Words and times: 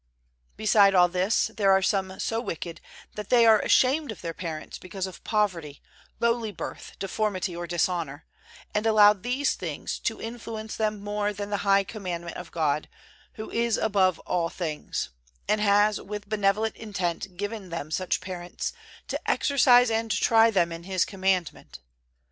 Beside 0.57 0.95
all 0.95 1.07
this, 1.07 1.51
there 1.57 1.71
are 1.71 1.83
some 1.83 2.19
so 2.19 2.41
wicked 2.41 2.81
that 3.13 3.29
they 3.29 3.45
are 3.45 3.59
ashamed 3.59 4.11
of 4.11 4.21
their 4.21 4.33
parents 4.33 4.79
because 4.79 5.05
of 5.05 5.23
poverty, 5.23 5.79
lowly 6.19 6.51
birth, 6.51 6.93
deformity 6.97 7.55
or 7.55 7.67
dishonor, 7.67 8.25
and 8.73 8.87
allow 8.87 9.13
these 9.13 9.53
things 9.53 9.99
to 9.99 10.19
influence 10.19 10.75
them 10.75 11.01
more 11.03 11.31
than 11.31 11.51
the 11.51 11.57
high 11.57 11.83
Commandment 11.83 12.35
of 12.35 12.49
God, 12.51 12.89
Who 13.33 13.51
is 13.51 13.77
above 13.77 14.17
all 14.21 14.49
things, 14.49 15.09
and 15.47 15.61
has 15.61 16.01
with 16.01 16.27
benevolent 16.27 16.77
intent 16.77 17.37
given 17.37 17.69
them 17.69 17.91
such 17.91 18.21
parents, 18.21 18.73
to 19.07 19.21
exercise 19.29 19.91
and 19.91 20.09
try 20.09 20.49
them 20.49 20.71
in 20.71 20.81
His 20.81 21.05
Commandment. 21.05 21.79